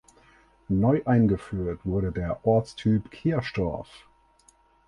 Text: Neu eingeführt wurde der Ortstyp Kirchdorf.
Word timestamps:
Neu 0.67 1.03
eingeführt 1.05 1.81
wurde 1.85 2.11
der 2.11 2.43
Ortstyp 2.43 3.11
Kirchdorf. 3.11 4.07